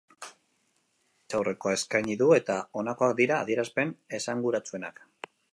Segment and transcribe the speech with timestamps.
[0.25, 5.03] Gaur prentsaurrekoa eskaini du eta honakoak dira adierazpen esanguratsuenak.